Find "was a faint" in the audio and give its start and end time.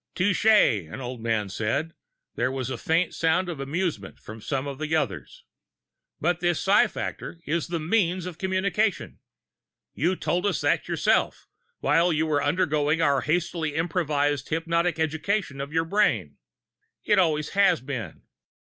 2.51-3.13